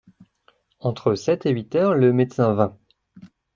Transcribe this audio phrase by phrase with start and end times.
[0.79, 2.75] Entre sept et huit heures le médecin vint.